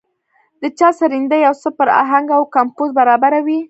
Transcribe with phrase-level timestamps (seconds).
[0.61, 3.59] د چا سرېنده يو څه پر اهنګ او کمپوز برابره وي.